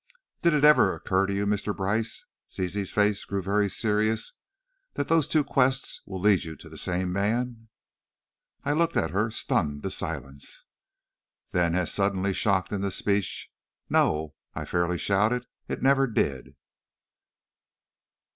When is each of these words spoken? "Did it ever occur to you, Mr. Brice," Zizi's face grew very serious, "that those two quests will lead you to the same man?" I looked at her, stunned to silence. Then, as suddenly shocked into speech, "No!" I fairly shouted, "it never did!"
"Did 0.41 0.55
it 0.55 0.63
ever 0.63 0.95
occur 0.95 1.27
to 1.27 1.33
you, 1.35 1.45
Mr. 1.45 1.77
Brice," 1.77 2.25
Zizi's 2.51 2.91
face 2.91 3.23
grew 3.23 3.43
very 3.43 3.69
serious, 3.69 4.33
"that 4.95 5.09
those 5.09 5.27
two 5.27 5.43
quests 5.43 6.01
will 6.07 6.19
lead 6.19 6.43
you 6.43 6.55
to 6.55 6.69
the 6.69 6.75
same 6.75 7.13
man?" 7.13 7.67
I 8.65 8.73
looked 8.73 8.97
at 8.97 9.11
her, 9.11 9.29
stunned 9.29 9.83
to 9.83 9.91
silence. 9.91 10.65
Then, 11.51 11.75
as 11.75 11.93
suddenly 11.93 12.33
shocked 12.33 12.71
into 12.71 12.89
speech, 12.89 13.51
"No!" 13.91 14.33
I 14.55 14.65
fairly 14.65 14.97
shouted, 14.97 15.45
"it 15.67 15.83
never 15.83 16.07
did!" 16.07 16.55